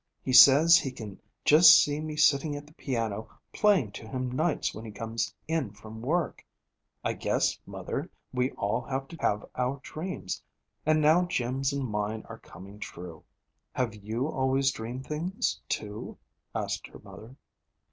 He 0.23 0.33
says 0.33 0.77
he 0.77 0.91
can 0.91 1.19
just 1.45 1.79
see 1.79 1.99
me 2.01 2.15
sitting 2.15 2.55
at 2.55 2.65
the 2.65 2.73
piano 2.73 3.29
playing 3.53 3.91
to 3.91 4.07
him 4.07 4.31
nights 4.31 4.73
when 4.73 4.83
he 4.83 4.89
comes 4.89 5.31
in 5.47 5.73
from 5.73 6.01
work. 6.01 6.43
I 7.03 7.13
guess, 7.13 7.59
mother, 7.67 8.09
we 8.33 8.49
all 8.53 8.81
have 8.81 9.07
to 9.09 9.15
have 9.17 9.45
our 9.53 9.79
dreams. 9.83 10.41
And 10.87 11.01
now 11.01 11.25
Jim's 11.27 11.71
and 11.71 11.87
mine 11.87 12.23
are 12.27 12.39
coming 12.39 12.79
true.' 12.79 13.23
'Have 13.73 13.93
you 13.93 14.27
always 14.27 14.71
dreamed 14.71 15.05
things, 15.05 15.61
too?' 15.69 16.17
asked 16.55 16.87
her 16.87 16.99
mother. 17.03 17.35